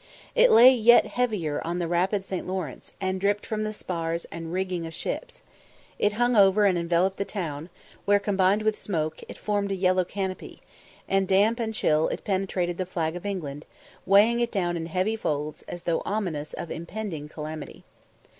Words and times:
It 0.33 0.49
lay 0.49 0.73
yet 0.73 1.05
heavier 1.05 1.61
on 1.63 1.77
the 1.77 1.87
rapid 1.87 2.25
St. 2.25 2.47
Lawrence, 2.47 2.95
and 2.99 3.21
dripped 3.21 3.45
from 3.45 3.63
the 3.63 3.71
spars 3.71 4.25
and 4.31 4.51
rigging 4.51 4.87
of 4.87 4.95
ships. 4.95 5.43
It 5.99 6.13
hung 6.13 6.35
over 6.35 6.65
and 6.65 6.75
enveloped 6.75 7.17
the 7.17 7.23
town, 7.23 7.69
where, 8.05 8.17
combined 8.17 8.63
with 8.63 8.75
smoke, 8.75 9.21
it 9.29 9.37
formed 9.37 9.71
a 9.71 9.75
yellow 9.75 10.03
canopy; 10.03 10.59
and 11.07 11.27
damp 11.27 11.59
and 11.59 11.71
chill 11.75 12.07
it 12.07 12.23
penetrated 12.23 12.79
the 12.79 12.87
flag 12.87 13.15
of 13.15 13.27
England, 13.27 13.67
weighing 14.07 14.39
it 14.39 14.51
down 14.51 14.75
in 14.75 14.87
heavy 14.87 15.15
folds, 15.15 15.61
as 15.67 15.83
though 15.83 16.01
ominous 16.03 16.53
of 16.53 16.71
impending 16.71 17.29
calamity. 17.29 17.83